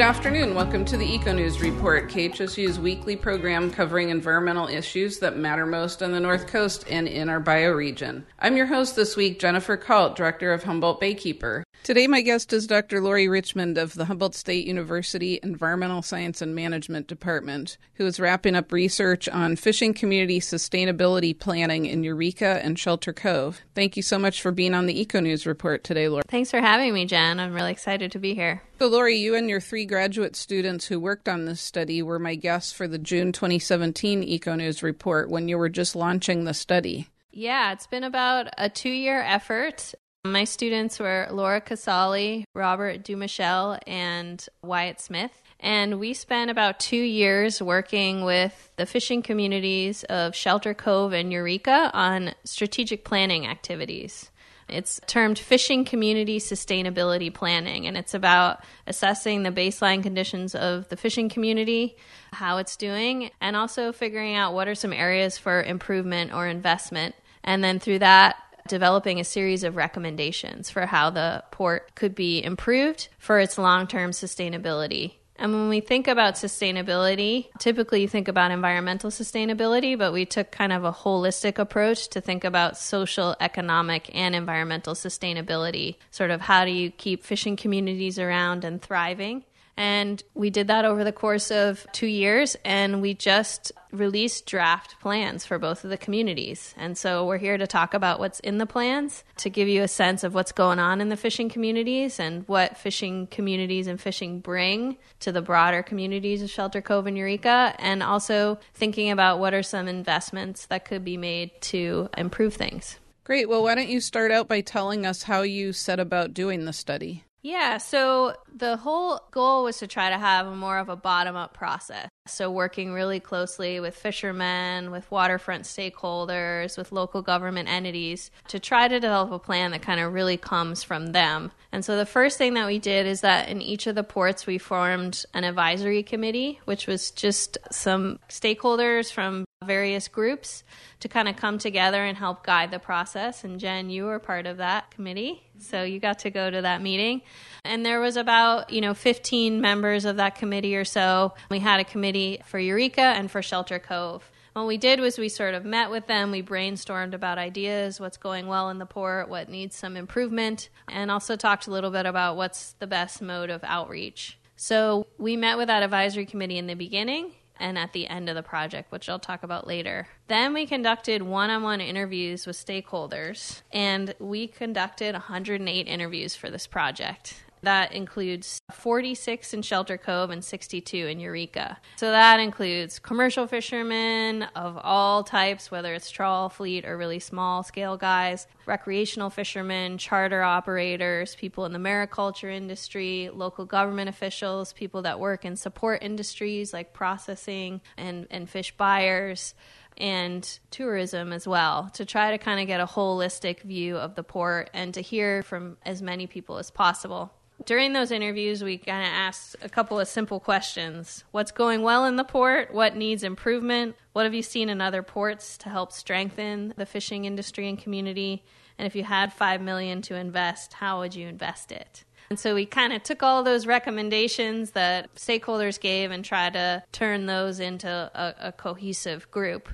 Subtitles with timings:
[0.00, 0.54] Good afternoon.
[0.54, 6.02] Welcome to the Eco News Report, KHSU's weekly program covering environmental issues that matter most
[6.02, 8.22] on the North Coast and in our bioregion.
[8.38, 11.64] I'm your host this week, Jennifer Kalt, Director of Humboldt Baykeeper.
[11.82, 13.00] Today, my guest is Dr.
[13.00, 18.54] Laurie Richmond of the Humboldt State University Environmental Science and Management Department, who is wrapping
[18.54, 23.62] up research on fishing community sustainability planning in Eureka and Shelter Cove.
[23.74, 26.22] Thank you so much for being on the Eco News Report today, Laurie.
[26.28, 27.40] Thanks for having me, Jen.
[27.40, 28.62] I'm really excited to be here.
[28.78, 32.34] So, Laurie, you and your three graduate students who worked on this study were my
[32.34, 37.08] guests for the June 2017 Eco News report when you were just launching the study.
[37.32, 39.94] Yeah, it's been about a two year effort.
[40.24, 45.32] My students were Laura Casali, Robert Dumichel, and Wyatt Smith.
[45.58, 51.32] And we spent about two years working with the fishing communities of Shelter Cove and
[51.32, 54.30] Eureka on strategic planning activities.
[54.68, 60.98] It's termed Fishing Community Sustainability Planning, and it's about assessing the baseline conditions of the
[60.98, 61.96] fishing community,
[62.32, 67.14] how it's doing, and also figuring out what are some areas for improvement or investment.
[67.42, 68.36] And then through that,
[68.68, 73.86] developing a series of recommendations for how the port could be improved for its long
[73.86, 75.14] term sustainability.
[75.40, 80.50] And when we think about sustainability, typically you think about environmental sustainability, but we took
[80.50, 85.96] kind of a holistic approach to think about social, economic, and environmental sustainability.
[86.10, 89.44] Sort of how do you keep fishing communities around and thriving?
[89.80, 95.00] And we did that over the course of two years, and we just released draft
[95.00, 96.74] plans for both of the communities.
[96.76, 99.88] And so we're here to talk about what's in the plans, to give you a
[99.88, 104.40] sense of what's going on in the fishing communities and what fishing communities and fishing
[104.40, 109.54] bring to the broader communities of Shelter Cove and Eureka, and also thinking about what
[109.54, 112.98] are some investments that could be made to improve things.
[113.24, 113.48] Great.
[113.48, 116.74] Well, why don't you start out by telling us how you set about doing the
[116.74, 117.24] study?
[117.42, 121.54] Yeah, so the whole goal was to try to have more of a bottom up
[121.54, 122.08] process.
[122.26, 128.88] So, working really closely with fishermen, with waterfront stakeholders, with local government entities to try
[128.88, 131.50] to develop a plan that kind of really comes from them.
[131.72, 134.46] And so, the first thing that we did is that in each of the ports,
[134.46, 140.64] we formed an advisory committee, which was just some stakeholders from various groups
[141.00, 143.44] to kind of come together and help guide the process.
[143.44, 145.42] And Jen, you were part of that committee.
[145.58, 147.20] So you got to go to that meeting.
[147.64, 151.34] And there was about, you know, 15 members of that committee or so.
[151.50, 152.09] We had a committee
[152.44, 154.30] for Eureka and for Shelter Cove.
[154.52, 158.16] What we did was we sort of met with them, we brainstormed about ideas, what's
[158.16, 162.04] going well in the port, what needs some improvement, and also talked a little bit
[162.04, 164.38] about what's the best mode of outreach.
[164.56, 168.34] So we met with that advisory committee in the beginning and at the end of
[168.34, 170.08] the project, which I'll talk about later.
[170.26, 176.50] Then we conducted one on one interviews with stakeholders, and we conducted 108 interviews for
[176.50, 177.42] this project.
[177.62, 181.78] That includes 46 in Shelter Cove and 62 in Eureka.
[181.96, 187.62] So that includes commercial fishermen of all types, whether it's trawl, fleet, or really small
[187.62, 195.02] scale guys, recreational fishermen, charter operators, people in the mariculture industry, local government officials, people
[195.02, 199.54] that work in support industries like processing and, and fish buyers
[199.98, 204.22] and tourism as well to try to kind of get a holistic view of the
[204.22, 207.32] port and to hear from as many people as possible
[207.64, 211.24] during those interviews, we kind of asked a couple of simple questions.
[211.30, 212.72] What's going well in the port?
[212.72, 213.96] What needs improvement?
[214.12, 218.44] What have you seen in other ports to help strengthen the fishing industry and community?
[218.78, 222.04] And if you had 5 million to invest, how would you invest it?
[222.30, 226.84] And so we kind of took all those recommendations that stakeholders gave and tried to
[226.92, 229.68] turn those into a, a cohesive group.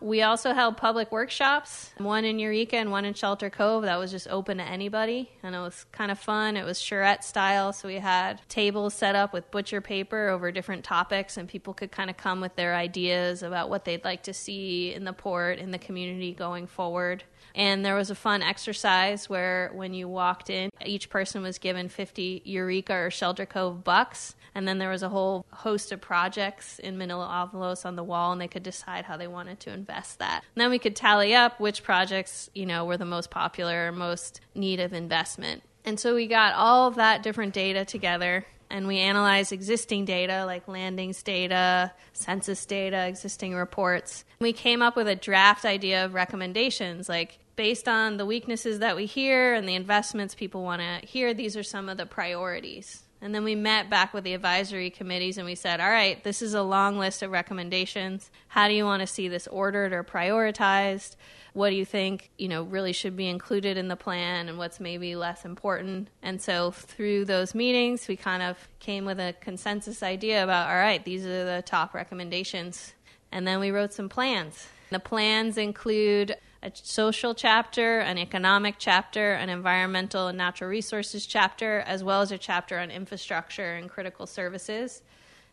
[0.00, 4.10] We also held public workshops, one in Eureka and one in Shelter Cove that was
[4.10, 5.30] just open to anybody.
[5.42, 6.56] And it was kind of fun.
[6.56, 7.74] It was charrette style.
[7.74, 11.92] So we had tables set up with butcher paper over different topics, and people could
[11.92, 15.58] kind of come with their ideas about what they'd like to see in the port,
[15.58, 17.24] in the community going forward.
[17.54, 21.88] And there was a fun exercise where when you walked in, each person was given
[21.88, 24.34] 50 Eureka or Shelter Cove bucks.
[24.54, 28.32] And then there was a whole host of projects in manila envelopes on the wall,
[28.32, 30.42] and they could decide how they wanted to invest that.
[30.54, 33.92] And then we could tally up which projects, you know, were the most popular or
[33.92, 35.62] most need of investment.
[35.84, 40.44] And so we got all of that different data together and we analyze existing data
[40.46, 44.24] like landings data, census data, existing reports.
[44.40, 48.96] We came up with a draft idea of recommendations like based on the weaknesses that
[48.96, 53.02] we hear and the investments people want to hear, these are some of the priorities.
[53.22, 56.40] And then we met back with the advisory committees and we said, all right, this
[56.40, 58.30] is a long list of recommendations.
[58.48, 61.16] How do you want to see this ordered or prioritized?
[61.52, 64.80] What do you think, you know, really should be included in the plan and what's
[64.80, 66.08] maybe less important?
[66.22, 70.76] And so through those meetings, we kind of came with a consensus idea about, all
[70.76, 72.94] right, these are the top recommendations.
[73.32, 74.68] And then we wrote some plans.
[74.90, 81.80] The plans include a social chapter, an economic chapter, an environmental and natural resources chapter,
[81.80, 85.02] as well as a chapter on infrastructure and critical services.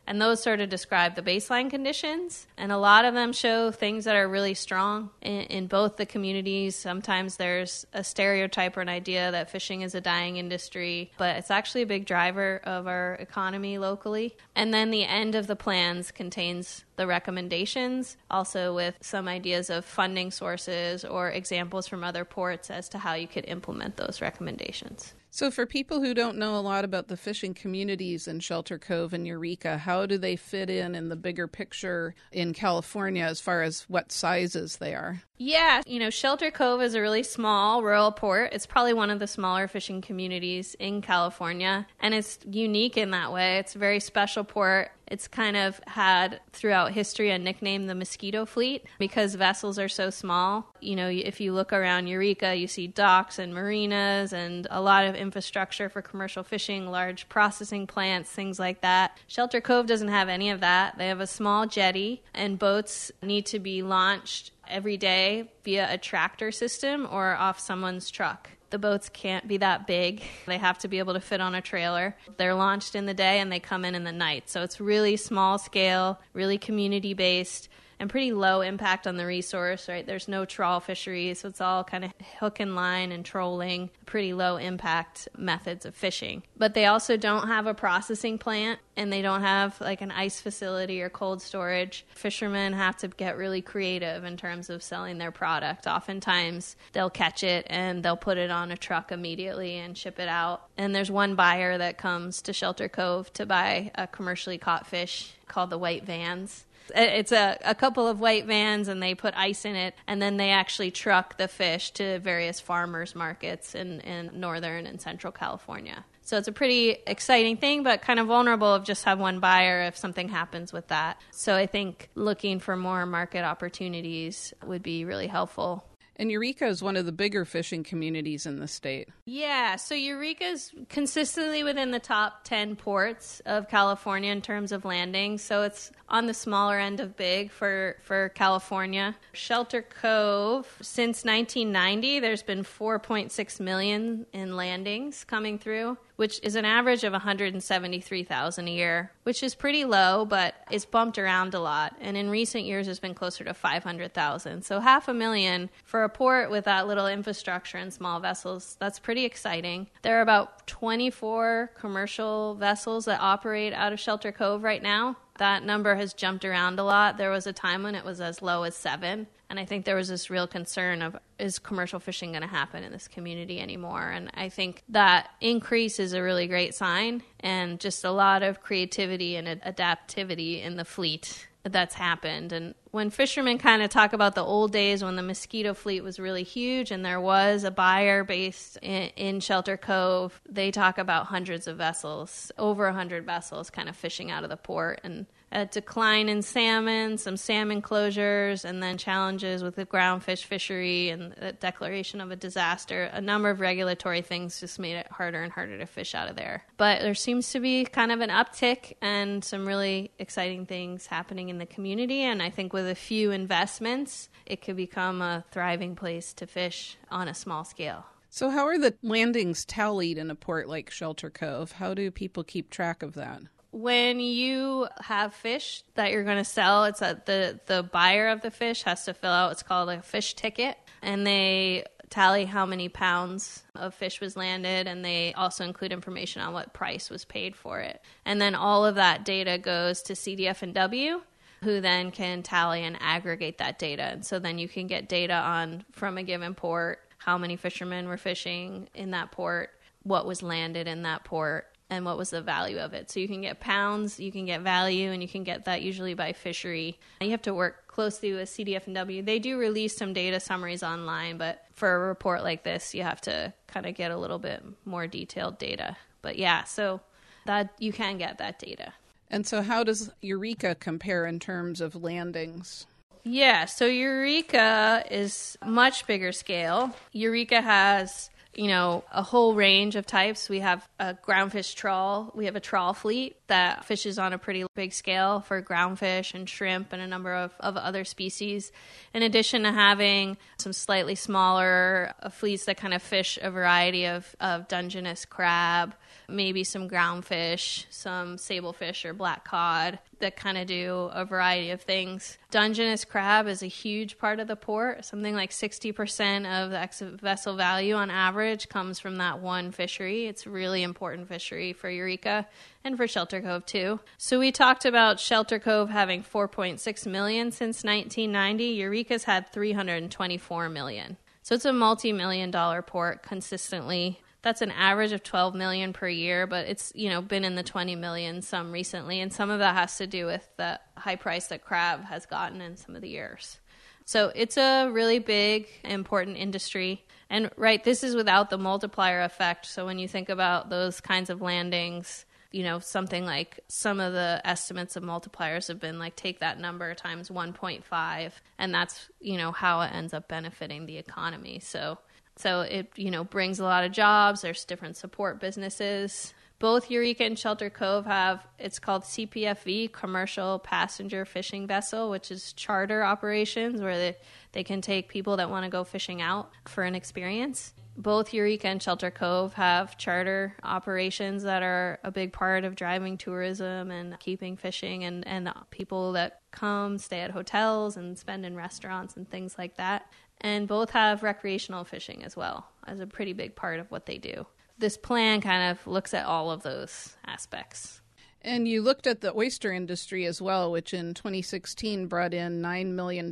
[0.07, 2.47] And those sort of describe the baseline conditions.
[2.57, 6.05] And a lot of them show things that are really strong in, in, both the
[6.05, 6.77] communities.
[6.77, 11.51] Sometimes there's a stereotype or an idea that fishing is a dying industry, but it's
[11.51, 14.37] actually a big driver of our economy locally.
[14.55, 19.85] And then the end of the plans contains the recommendations, also with some ideas of
[19.85, 25.13] funding sources or examples from other ports as to how you could implement those recommendations.
[25.37, 29.13] So, for people who don't know a lot about the fishing communities in Shelter Cove
[29.13, 33.61] and Eureka, how do they fit in in the bigger picture in California as far
[33.61, 35.21] as what sizes they are?
[35.37, 38.53] Yeah, you know, Shelter Cove is a really small rural port.
[38.53, 43.31] It's probably one of the smaller fishing communities in California, and it's unique in that
[43.31, 43.59] way.
[43.59, 44.91] It's a very special port.
[45.09, 50.09] It's kind of had throughout history a nickname, the mosquito fleet, because vessels are so
[50.09, 50.73] small.
[50.81, 55.05] You know, if you look around Eureka, you see docks and marinas and a lot
[55.05, 59.17] of infrastructure for commercial fishing, large processing plants, things like that.
[59.27, 60.97] Shelter Cove doesn't have any of that.
[60.97, 65.97] They have a small jetty, and boats need to be launched every day via a
[65.97, 68.49] tractor system or off someone's truck.
[68.69, 70.21] The boats can't be that big.
[70.45, 72.15] They have to be able to fit on a trailer.
[72.37, 74.49] They're launched in the day and they come in in the night.
[74.49, 77.69] So it's really small scale, really community based
[77.99, 80.05] and pretty low impact on the resource, right?
[80.05, 84.33] There's no trawl fisheries, so it's all kind of hook and line and trolling, pretty
[84.33, 86.43] low impact methods of fishing.
[86.55, 90.39] But they also don't have a processing plant and they don't have like an ice
[90.39, 92.05] facility or cold storage.
[92.09, 95.87] Fishermen have to get really creative in terms of selling their product.
[95.87, 100.27] Oftentimes, they'll catch it and they'll put it on a truck immediately and ship it
[100.27, 100.67] out.
[100.77, 105.33] And there's one buyer that comes to Shelter Cove to buy a commercially caught fish
[105.47, 109.65] called the white vans it's a, a couple of white vans and they put ice
[109.65, 114.31] in it and then they actually truck the fish to various farmers markets in, in
[114.39, 116.05] northern and central California.
[116.27, 119.83] So it's a pretty exciting thing, but kind of vulnerable of just have one buyer
[119.83, 121.21] if something happens with that.
[121.31, 125.85] So I think looking for more market opportunities would be really helpful.
[126.17, 129.09] And Eureka is one of the bigger fishing communities in the state.
[129.25, 134.83] Yeah, so Eureka is consistently within the top 10 ports of California in terms of
[134.83, 135.43] landings.
[135.43, 139.15] So it's on the smaller end of big for, for California.
[139.33, 146.65] Shelter Cove, since 1990, there's been 4.6 million in landings coming through which is an
[146.65, 151.95] average of 173,000 a year, which is pretty low, but it's bumped around a lot.
[152.01, 154.63] And in recent years, it's been closer to 500,000.
[154.63, 158.99] So half a million for a port with that little infrastructure and small vessels, that's
[158.99, 159.87] pretty exciting.
[160.01, 165.17] There are about 24 commercial vessels that operate out of Shelter Cove right now.
[165.37, 167.17] That number has jumped around a lot.
[167.17, 169.27] There was a time when it was as low as seven.
[169.49, 172.83] And I think there was this real concern of is commercial fishing going to happen
[172.83, 174.09] in this community anymore?
[174.09, 178.61] And I think that increase is a really great sign and just a lot of
[178.61, 182.51] creativity and adaptivity in the fleet that's happened.
[182.51, 186.19] And when fishermen kind of talk about the old days when the mosquito fleet was
[186.19, 191.27] really huge and there was a buyer based in, in Shelter Cove, they talk about
[191.27, 195.01] hundreds of vessels, over a hundred vessels kind of fishing out of the port.
[195.03, 201.09] And a decline in salmon, some salmon closures, and then challenges with the groundfish fishery
[201.09, 203.09] and the declaration of a disaster.
[203.13, 206.35] A number of regulatory things just made it harder and harder to fish out of
[206.35, 206.63] there.
[206.77, 211.49] But there seems to be kind of an uptick and some really exciting things happening
[211.49, 212.21] in the community.
[212.21, 216.97] And I think with a few investments, it could become a thriving place to fish
[217.09, 218.05] on a small scale.
[218.29, 221.71] So, how are the landings tallied in a port like Shelter Cove?
[221.71, 223.41] How do people keep track of that?
[223.77, 228.41] When you have fish that you're going to sell, it's that the the buyer of
[228.41, 232.65] the fish has to fill out what's called a fish ticket, and they tally how
[232.65, 237.25] many pounds of fish was landed, and they also include information on what price was
[237.25, 238.01] paid for it.
[238.25, 241.21] And then all of that data goes to CDF and W,
[241.63, 244.03] who then can tally and aggregate that data.
[244.03, 248.07] And so then you can get data on from a given port how many fishermen
[248.07, 249.71] were fishing in that port,
[250.03, 253.09] what was landed in that port, and what was the value of it.
[253.09, 256.13] So you can get pounds, you can get value, and you can get that usually
[256.13, 256.99] by fishery.
[257.21, 259.21] You have to work closely with CDF and W.
[259.21, 263.21] They do release some data summaries online, but for a report like this, you have
[263.21, 265.95] to kind of get a little bit more detailed data.
[266.21, 267.01] But yeah, so
[267.45, 268.93] that you can get that data.
[269.29, 272.85] And so, how does Eureka compare in terms of landings?
[273.23, 276.95] Yeah, so Eureka is much bigger scale.
[277.11, 280.49] Eureka has you know, a whole range of types.
[280.49, 282.31] We have a groundfish trawl.
[282.33, 286.49] We have a trawl fleet that fishes on a pretty big scale for groundfish and
[286.49, 288.71] shrimp and a number of, of other species.
[289.13, 294.05] In addition to having some slightly smaller uh, fleets that kind of fish a variety
[294.07, 295.93] of, of Dungeness crab,
[296.27, 301.81] maybe some groundfish, some sablefish or black cod that kind of do a variety of
[301.81, 302.37] things.
[302.51, 305.05] Dungeness crab is a huge part of the port.
[305.05, 310.25] Something like 60% of the ex vessel value on average comes from that one fishery.
[310.25, 312.47] It's a really important fishery for Eureka
[312.83, 313.99] and for Shelter Cove too.
[314.17, 318.63] So we talked about Shelter Cove having 4.6 million since 1990.
[318.63, 321.17] Eureka's had 324 million.
[321.43, 326.47] So it's a multi-million dollar port consistently that's an average of 12 million per year
[326.47, 329.75] but it's you know been in the 20 million some recently and some of that
[329.75, 333.09] has to do with the high price that crab has gotten in some of the
[333.09, 333.59] years.
[334.05, 337.03] So it's a really big important industry.
[337.29, 339.65] And right this is without the multiplier effect.
[339.65, 344.13] So when you think about those kinds of landings you know something like some of
[344.13, 349.37] the estimates of multipliers have been like take that number times 1.5 and that's you
[349.37, 351.59] know how it ends up benefiting the economy.
[351.59, 351.97] So
[352.37, 354.41] so it, you know, brings a lot of jobs.
[354.41, 356.33] There's different support businesses.
[356.59, 362.53] Both Eureka and Shelter Cove have it's called CPFV, Commercial Passenger Fishing Vessel, which is
[362.53, 364.17] charter operations where they,
[364.53, 367.73] they can take people that want to go fishing out for an experience.
[367.95, 373.17] Both Eureka and Shelter Cove have charter operations that are a big part of driving
[373.17, 378.55] tourism and keeping fishing and, and people that come stay at hotels and spend in
[378.55, 383.33] restaurants and things like that and both have recreational fishing as well as a pretty
[383.33, 384.45] big part of what they do.
[384.77, 388.01] This plan kind of looks at all of those aspects.
[388.41, 392.87] And you looked at the oyster industry as well, which in 2016 brought in $9
[392.91, 393.31] million,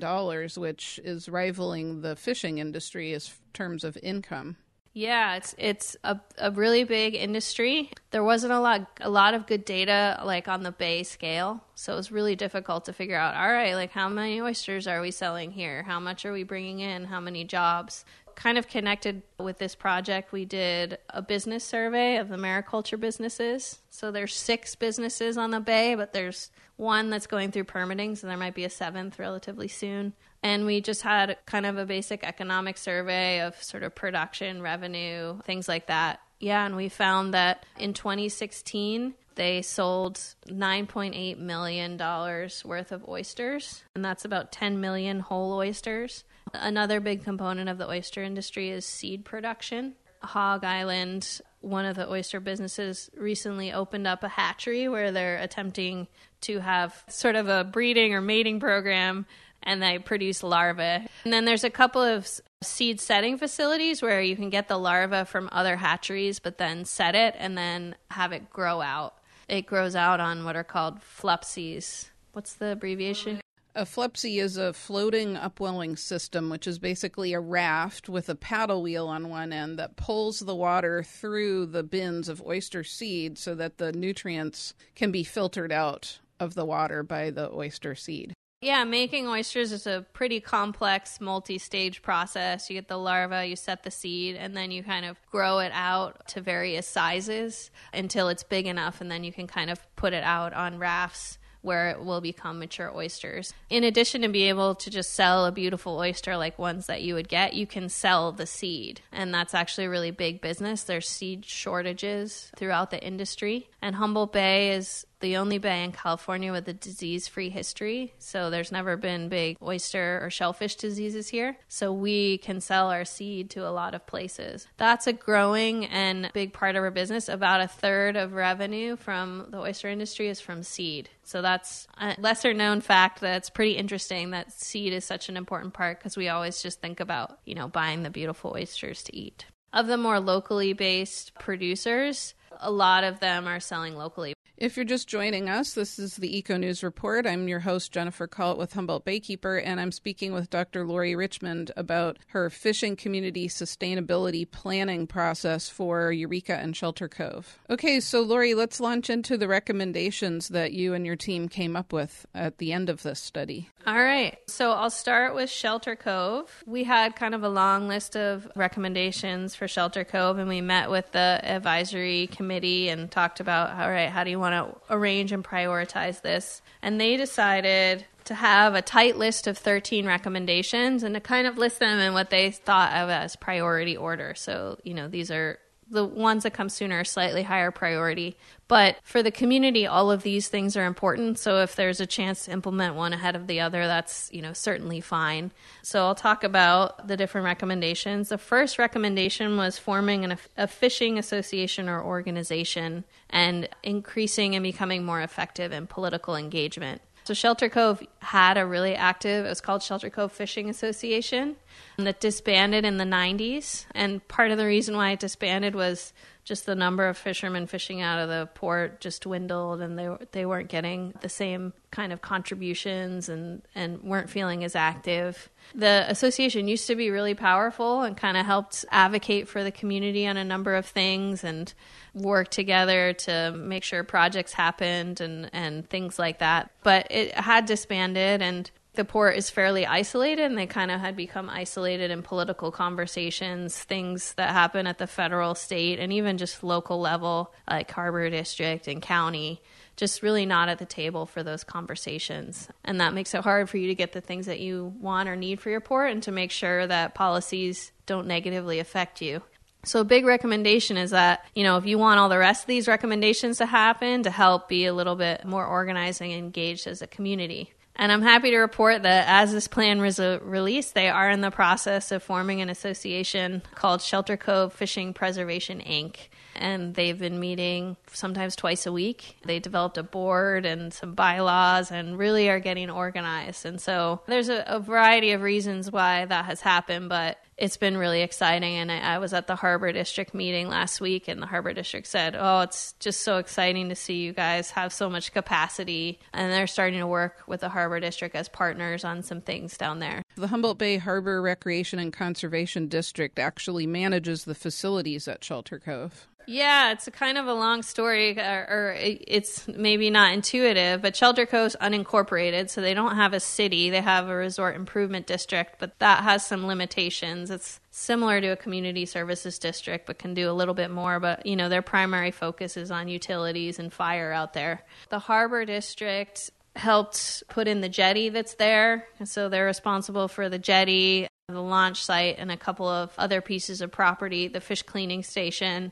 [0.57, 3.21] which is rivaling the fishing industry in
[3.53, 4.57] terms of income.
[4.97, 7.91] Yeah, it's it's a, a really big industry.
[8.11, 11.91] There wasn't a lot a lot of good data like on the bay scale, so
[11.91, 13.35] it was really difficult to figure out.
[13.35, 15.83] All right, like how many oysters are we selling here?
[15.83, 17.03] How much are we bringing in?
[17.03, 18.05] How many jobs?
[18.35, 23.79] Kind of connected with this project, we did a business survey of the mariculture businesses.
[23.89, 28.27] So there's six businesses on the bay, but there's one that's going through permitting, so
[28.27, 30.13] there might be a seventh relatively soon
[30.45, 35.39] and we just had kind of a basic economic survey of sort of production, revenue,
[35.41, 36.19] things like that.
[36.39, 44.05] Yeah, and we found that in 2016, they sold $9.8 million worth of oysters, and
[44.05, 46.23] that's about 10 million whole oysters.
[46.59, 49.95] Another big component of the oyster industry is seed production.
[50.21, 56.07] Hog Island, one of the oyster businesses, recently opened up a hatchery where they're attempting
[56.41, 59.25] to have sort of a breeding or mating program
[59.63, 61.07] and they produce larvae.
[61.23, 62.29] And then there's a couple of
[62.61, 67.15] seed setting facilities where you can get the larva from other hatcheries, but then set
[67.15, 69.15] it and then have it grow out.
[69.47, 72.09] It grows out on what are called FLUPSYs.
[72.33, 73.41] What's the abbreviation?
[73.77, 78.81] A FLUPSY is a floating upwelling system, which is basically a raft with a paddle
[78.81, 83.53] wheel on one end that pulls the water through the bins of oyster seed so
[83.55, 88.33] that the nutrients can be filtered out of the water by the oyster seed.
[88.61, 92.69] Yeah, making oysters is a pretty complex multi stage process.
[92.69, 95.73] You get the larva, you set the seed, and then you kind of grow it
[95.73, 100.13] out to various sizes until it's big enough, and then you can kind of put
[100.13, 103.53] it out on rafts where it will become mature oysters.
[103.69, 107.15] In addition to be able to just sell a beautiful oyster like ones that you
[107.15, 109.01] would get, you can sell the seed.
[109.11, 110.83] And that's actually a really big business.
[110.83, 113.69] There's seed shortages throughout the industry.
[113.81, 118.13] And Humboldt Bay is the only bay in California with a disease free history.
[118.19, 121.57] So there's never been big oyster or shellfish diseases here.
[121.67, 124.67] So we can sell our seed to a lot of places.
[124.77, 127.27] That's a growing and big part of our business.
[127.27, 131.09] About a third of revenue from the oyster industry is from seed.
[131.23, 135.73] So that's a lesser known fact that's pretty interesting that seed is such an important
[135.73, 139.47] part because we always just think about, you know, buying the beautiful oysters to eat.
[139.73, 144.34] Of the more locally based producers, a lot of them are selling locally.
[144.57, 147.27] If you're just joining us, this is the Eco News Report.
[147.27, 150.85] I'm your host, Jennifer Kalt with Humboldt Baykeeper, and I'm speaking with Dr.
[150.87, 157.59] Laurie Richmond about her fishing community sustainability planning process for Eureka and Shelter Cove.
[157.69, 161.91] Okay, so Laurie, let's launch into the recommendations that you and your team came up
[161.91, 163.67] with at the end of this study.
[163.85, 166.63] All right, so I'll start with Shelter Cove.
[166.65, 170.89] We had kind of a long list of recommendations for Shelter Cove, and we met
[170.89, 175.31] with the advisory committee and talked about, all right, how do you want to arrange
[175.31, 176.61] and prioritize this.
[176.81, 181.57] And they decided to have a tight list of 13 recommendations and to kind of
[181.57, 184.33] list them in what they thought of as priority order.
[184.35, 185.59] So, you know, these are
[185.89, 188.37] the ones that come sooner slightly higher priority.
[188.67, 191.37] But for the community, all of these things are important.
[191.37, 194.53] So if there's a chance to implement one ahead of the other, that's, you know,
[194.53, 195.51] certainly fine.
[195.83, 198.29] So I'll talk about the different recommendations.
[198.29, 205.05] The first recommendation was forming an, a fishing association or organization and increasing and becoming
[205.05, 207.01] more effective in political engagement.
[207.25, 211.55] So Shelter Cove had a really active, it was called Shelter Cove Fishing Association
[211.97, 213.85] that disbanded in the 90s.
[213.95, 216.13] And part of the reason why it disbanded was
[216.45, 220.45] just the number of fishermen fishing out of the port just dwindled and they they
[220.45, 225.49] weren't getting the same kind of contributions and and weren't feeling as active.
[225.73, 230.27] The association used to be really powerful and kind of helped advocate for the community
[230.27, 231.73] on a number of things and
[232.13, 236.69] work together to make sure projects happened and and things like that.
[236.83, 241.15] But it had disbanded and the port is fairly isolated and they kind of had
[241.15, 246.63] become isolated in political conversations, things that happen at the federal, state, and even just
[246.63, 249.61] local level, like harbor district and county,
[249.95, 252.67] just really not at the table for those conversations.
[252.83, 255.35] And that makes it hard for you to get the things that you want or
[255.35, 259.41] need for your port and to make sure that policies don't negatively affect you.
[259.85, 262.67] So, a big recommendation is that, you know, if you want all the rest of
[262.67, 267.03] these recommendations to happen, to help be a little bit more organized and engaged as
[267.03, 267.71] a community.
[267.97, 271.41] And I'm happy to report that as this plan was uh, released, they are in
[271.41, 276.17] the process of forming an association called Shelter Cove Fishing Preservation Inc.
[276.57, 279.37] And they've been meeting sometimes twice a week.
[279.45, 283.65] They developed a board and some bylaws and really are getting organized.
[283.65, 287.97] And so there's a, a variety of reasons why that has happened, but it's been
[287.97, 288.75] really exciting.
[288.75, 292.05] And I, I, was at the Harbor District meeting last week, and the Harbor District
[292.05, 296.19] said, Oh, it's just so exciting to see you guys have so much capacity.
[296.33, 299.99] And they're starting to work with the Harbor District as partners on some things down
[299.99, 300.21] there.
[300.35, 306.27] The Humboldt Bay Harbor Recreation and Conservation District actually manages the facilities at Shelter Cove.
[306.47, 311.15] Yeah, it's a kind of a long story, or, or, it's maybe not intuitive, but
[311.15, 313.89] Shelter Cove's unincorporated, so they don't have a city.
[313.89, 317.44] They have a resort improvement district, but that has some limitations.
[317.49, 321.19] It's similar to a community services district, but can do a little bit more.
[321.19, 324.83] But, you know, their primary focus is on utilities and fire out there.
[325.09, 330.49] The Harbor District helped put in the jetty that's there, And so they're responsible for
[330.49, 334.81] the jetty, the launch site, and a couple of other pieces of property, the fish
[334.81, 335.91] cleaning station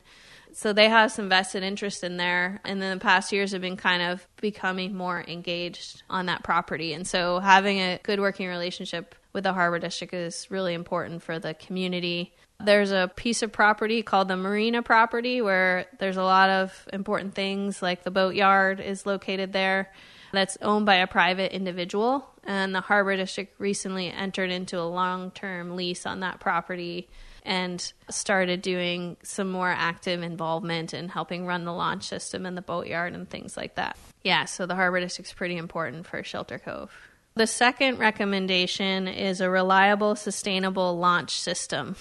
[0.54, 2.62] so they have some vested interest in there.
[2.64, 6.94] And then the past years have been kind of becoming more engaged on that property.
[6.94, 11.40] And so having a good working relationship with the harbor district is really important for
[11.40, 12.34] the community.
[12.64, 17.34] There's a piece of property called the marina property where there's a lot of important
[17.34, 19.92] things like the boatyard is located there
[20.34, 25.76] that's owned by a private individual and the harbor district recently entered into a long-term
[25.76, 27.08] lease on that property
[27.46, 32.62] and started doing some more active involvement in helping run the launch system and the
[32.62, 33.98] boatyard and things like that.
[34.24, 36.92] Yeah, so the harbor district's pretty important for Shelter Cove.
[37.36, 41.96] The second recommendation is a reliable, sustainable launch system.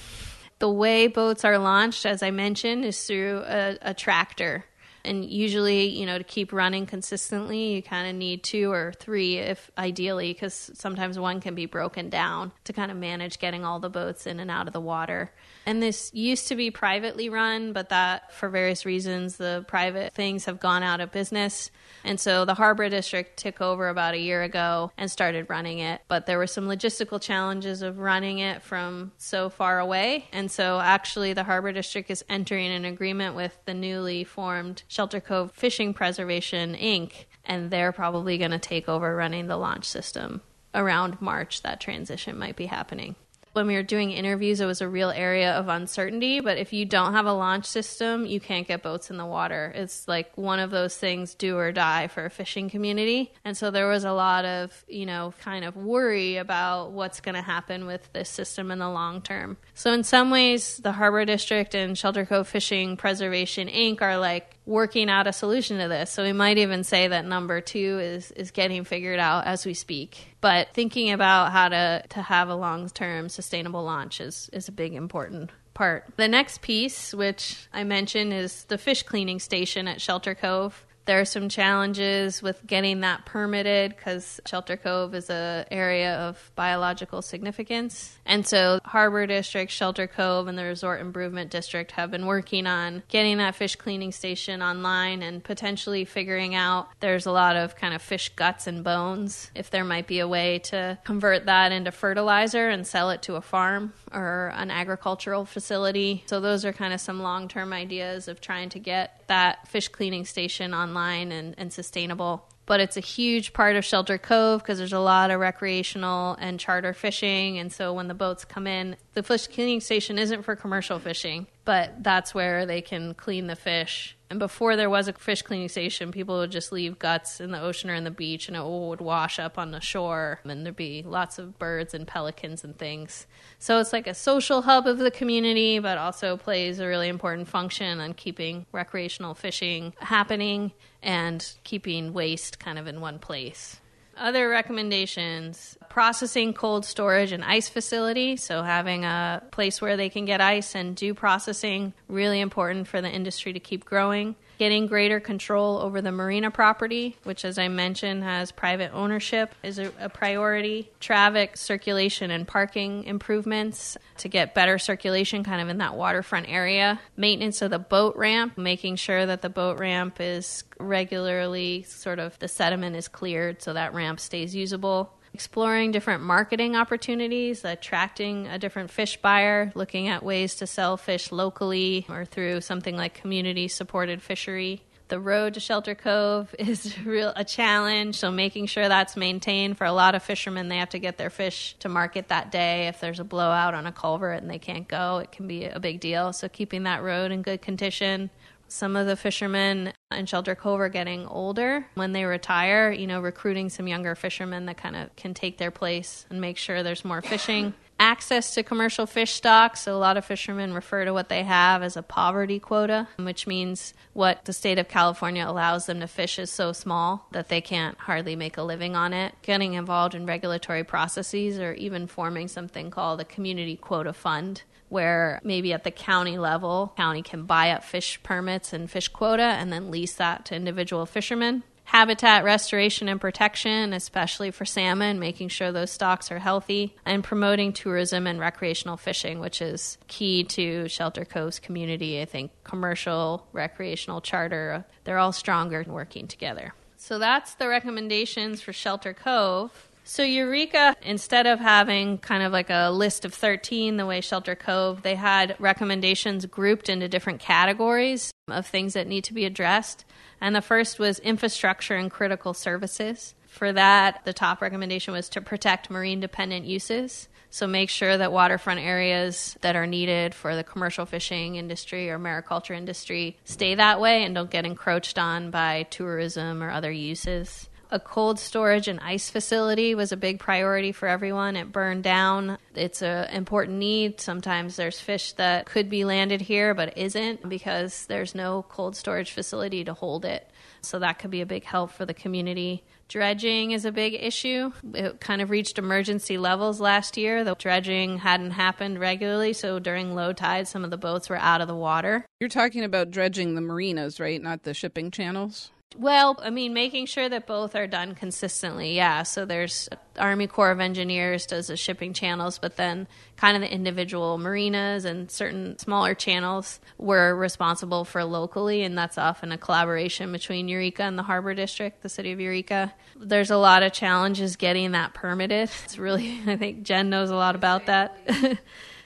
[0.58, 4.64] The way boats are launched, as I mentioned, is through a, a tractor.
[5.04, 9.38] And usually, you know, to keep running consistently, you kind of need two or three,
[9.38, 13.80] if ideally, because sometimes one can be broken down to kind of manage getting all
[13.80, 15.32] the boats in and out of the water.
[15.66, 20.44] And this used to be privately run, but that, for various reasons, the private things
[20.46, 21.70] have gone out of business.
[22.04, 26.00] And so the Harbor District took over about a year ago and started running it.
[26.08, 30.26] But there were some logistical challenges of running it from so far away.
[30.32, 35.20] And so actually, the Harbor District is entering an agreement with the newly formed Shelter
[35.20, 40.42] Cove Fishing Preservation, Inc., and they're probably going to take over running the launch system.
[40.74, 43.16] Around March, that transition might be happening
[43.52, 46.40] when we were doing interviews, it was a real area of uncertainty.
[46.40, 49.72] But if you don't have a launch system, you can't get boats in the water.
[49.74, 53.32] It's like one of those things do or die for a fishing community.
[53.44, 57.34] And so there was a lot of, you know, kind of worry about what's going
[57.34, 59.58] to happen with this system in the long term.
[59.74, 64.00] So in some ways, the Harbor District and Shelter Cove Fishing Preservation Inc.
[64.00, 66.10] are like working out a solution to this.
[66.10, 69.74] So we might even say that number two is is getting figured out as we
[69.74, 70.36] speak.
[70.40, 74.72] But thinking about how to to have a long term sustainable launch is is a
[74.72, 76.04] big important part.
[76.16, 80.84] The next piece, which I mentioned, is the fish cleaning station at Shelter Cove.
[81.04, 86.52] There are some challenges with getting that permitted because Shelter Cove is a area of
[86.54, 88.18] biological significance.
[88.24, 93.02] And so Harbor District, Shelter Cove, and the Resort Improvement District have been working on
[93.08, 97.94] getting that fish cleaning station online and potentially figuring out there's a lot of kind
[97.94, 99.50] of fish guts and bones.
[99.54, 103.34] If there might be a way to convert that into fertilizer and sell it to
[103.34, 106.22] a farm or an agricultural facility.
[106.26, 110.26] So those are kind of some long-term ideas of trying to get that fish cleaning
[110.26, 114.94] station online and, and sustainable but it's a huge part of Shelter Cove because there's
[114.94, 117.58] a lot of recreational and charter fishing.
[117.58, 121.48] And so when the boats come in, the fish cleaning station isn't for commercial fishing,
[121.66, 124.16] but that's where they can clean the fish.
[124.30, 127.60] And before there was a fish cleaning station, people would just leave guts in the
[127.60, 130.40] ocean or in the beach and it would wash up on the shore.
[130.42, 133.26] And there'd be lots of birds and pelicans and things.
[133.58, 137.48] So it's like a social hub of the community, but also plays a really important
[137.48, 140.72] function on keeping recreational fishing happening
[141.02, 143.78] and keeping waste kind of in one place.
[144.16, 148.36] Other recommendations processing cold storage and ice facility.
[148.36, 153.00] So, having a place where they can get ice and do processing, really important for
[153.00, 157.68] the industry to keep growing getting greater control over the marina property, which, as I
[157.68, 160.90] mentioned, has private ownership, is a, a, priority.
[161.00, 167.00] Traffic circulation and parking improvements to get better circulation kind of in that waterfront area.
[167.16, 172.38] Maintenance of the boat ramp, making sure that the boat ramp is regularly sort of
[172.38, 178.58] the sediment is cleared so that ramp stays usable exploring different marketing opportunities, attracting a
[178.58, 183.68] different fish buyer, looking at ways to sell fish locally or through something like community
[183.68, 184.82] supported fishery.
[185.08, 189.84] The road to Shelter Cove is real a challenge, so making sure that's maintained for
[189.84, 192.88] a lot of fishermen, they have to get their fish to market that day.
[192.88, 195.80] If there's a blowout on a culvert and they can't go, it can be a
[195.80, 196.32] big deal.
[196.32, 198.30] So keeping that road in good condition,
[198.72, 201.86] some of the fishermen in Shelter Cove are getting older.
[201.94, 205.70] When they retire, you know, recruiting some younger fishermen that kind of can take their
[205.70, 207.74] place and make sure there's more fishing.
[208.00, 209.82] Access to commercial fish stocks.
[209.82, 213.46] So, a lot of fishermen refer to what they have as a poverty quota, which
[213.46, 217.60] means what the state of California allows them to fish is so small that they
[217.60, 219.34] can't hardly make a living on it.
[219.42, 225.40] Getting involved in regulatory processes or even forming something called a community quota fund where
[225.42, 229.72] maybe at the county level, county can buy up fish permits and fish quota and
[229.72, 231.62] then lease that to individual fishermen.
[231.84, 237.72] Habitat restoration and protection, especially for salmon, making sure those stocks are healthy, and promoting
[237.72, 242.20] tourism and recreational fishing, which is key to Shelter Cove's community.
[242.20, 246.72] I think commercial, recreational, charter, they're all stronger working together.
[246.96, 249.88] So that's the recommendations for Shelter Cove.
[250.04, 254.56] So, Eureka, instead of having kind of like a list of 13 the way Shelter
[254.56, 260.04] Cove, they had recommendations grouped into different categories of things that need to be addressed.
[260.40, 263.34] And the first was infrastructure and critical services.
[263.46, 267.28] For that, the top recommendation was to protect marine dependent uses.
[267.50, 272.18] So, make sure that waterfront areas that are needed for the commercial fishing industry or
[272.18, 277.68] mariculture industry stay that way and don't get encroached on by tourism or other uses
[277.92, 281.56] a cold storage and ice facility was a big priority for everyone.
[281.56, 282.56] It burned down.
[282.74, 284.18] It's an important need.
[284.18, 289.30] Sometimes there's fish that could be landed here but isn't because there's no cold storage
[289.30, 290.50] facility to hold it.
[290.80, 292.82] So that could be a big help for the community.
[293.08, 294.72] Dredging is a big issue.
[294.94, 297.44] It kind of reached emergency levels last year.
[297.44, 301.60] The dredging hadn't happened regularly, so during low tide, some of the boats were out
[301.60, 302.24] of the water.
[302.40, 304.40] You're talking about dredging the marinas, right?
[304.40, 305.70] Not the shipping channels?
[305.98, 308.94] Well, I mean, making sure that both are done consistently.
[308.94, 309.22] Yeah.
[309.22, 313.72] So there's Army Corps of Engineers does the shipping channels, but then kind of the
[313.72, 320.32] individual marinas and certain smaller channels were responsible for locally, and that's often a collaboration
[320.32, 322.92] between Eureka and the Harbor District, the city of Eureka.
[323.16, 325.70] There's a lot of challenges getting that permitted.
[325.84, 328.16] It's really, I think Jen knows a lot about that.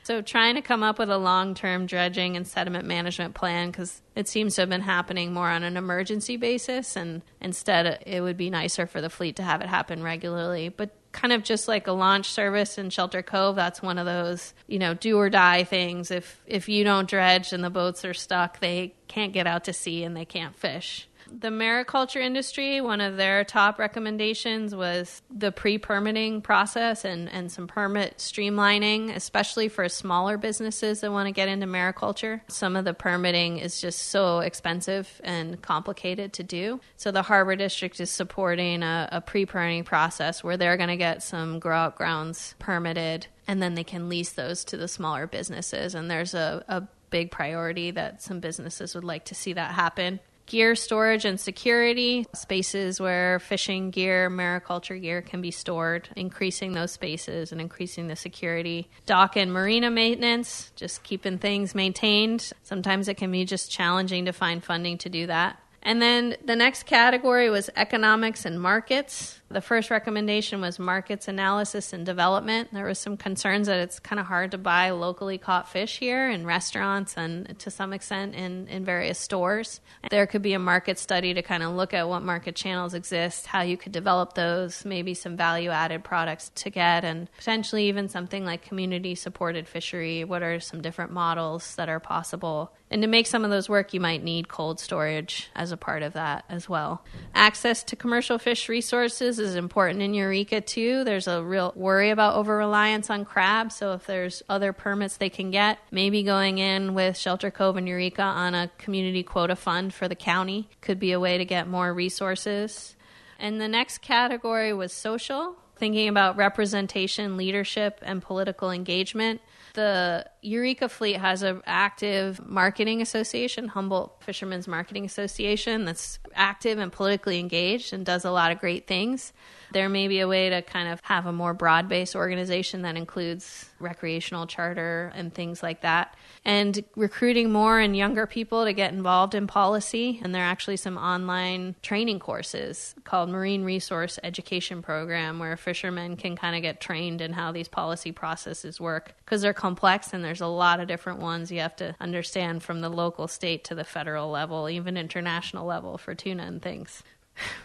[0.07, 4.03] So, trying to come up with a long term dredging and sediment management plan because
[4.15, 8.37] it seems to have been happening more on an emergency basis, and instead, it would
[8.37, 10.69] be nicer for the fleet to have it happen regularly.
[10.69, 14.55] But kind of just like a launch service in Shelter Cove, that's one of those,
[14.69, 16.13] you know, do or die things.
[16.13, 19.73] If if you don't dredge and the boats are stuck, they can't get out to
[19.73, 21.09] sea and they can't fish.
[21.31, 27.51] The mariculture industry, one of their top recommendations was the pre permitting process and, and
[27.51, 32.41] some permit streamlining, especially for smaller businesses that want to get into mariculture.
[32.49, 36.81] Some of the permitting is just so expensive and complicated to do.
[36.97, 40.97] So the Harbor District is supporting a, a pre permitting process where they're going to
[40.97, 45.27] get some grow out grounds permitted and then they can lease those to the smaller
[45.27, 45.95] businesses.
[45.95, 50.21] And there's a, a big priority that some businesses would like to see that happen.
[50.47, 56.93] Gear storage and security, spaces where fishing gear, mariculture gear can be stored, increasing those
[56.93, 58.89] spaces and increasing the security.
[59.07, 62.53] Dock and marina maintenance, just keeping things maintained.
[62.63, 65.61] Sometimes it can be just challenging to find funding to do that.
[65.83, 69.41] And then the next category was economics and markets.
[69.49, 72.71] The first recommendation was markets analysis and development.
[72.73, 76.29] There was some concerns that it's kind of hard to buy locally caught fish here
[76.29, 79.81] in restaurants and to some extent in, in various stores.
[80.11, 83.47] There could be a market study to kind of look at what market channels exist,
[83.47, 88.09] how you could develop those, maybe some value added products to get, and potentially even
[88.09, 90.25] something like community supported fishery.
[90.25, 92.73] What are some different models that are possible?
[92.91, 96.03] And to make some of those work, you might need cold storage as a part
[96.03, 97.05] of that as well.
[97.35, 101.05] Access to commercial fish resources is important in Eureka too.
[101.05, 103.73] There's a real worry about over reliance on crab.
[103.73, 107.89] So if there's other permits they can get, maybe going in with Shelter Cove and
[107.89, 111.69] Eureka on a community quota fund for the county could be a way to get
[111.69, 112.97] more resources.
[113.39, 119.41] And the next category was social, thinking about representation, leadership, and political engagement
[119.77, 126.91] the Eureka Fleet has an active marketing association, Humboldt Fishermen's Marketing Association, that's active and
[126.91, 129.33] politically engaged and does a lot of great things.
[129.73, 132.97] There may be a way to kind of have a more broad based organization that
[132.97, 136.15] includes recreational charter and things like that.
[136.45, 140.21] And recruiting more and younger people to get involved in policy.
[140.23, 146.17] And there are actually some online training courses called Marine Resource Education Program where fishermen
[146.17, 150.25] can kind of get trained in how these policy processes work because they're complex and
[150.25, 153.75] there's a lot of different ones you have to understand from the local, state to
[153.75, 157.03] the federal level, even international level for tuna and things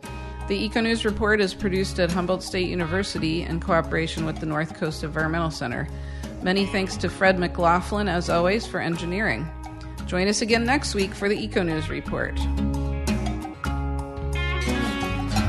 [0.47, 4.75] The Eco News Report is produced at Humboldt State University in cooperation with the North
[4.75, 5.87] Coast Environmental Center.
[6.41, 9.47] Many thanks to Fred McLaughlin, as always, for engineering.
[10.09, 12.33] Join us again next week for the Eco News Report.